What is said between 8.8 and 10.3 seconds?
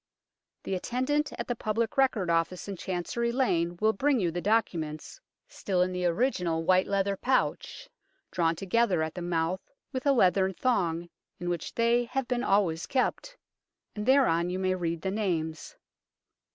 at the mouth with a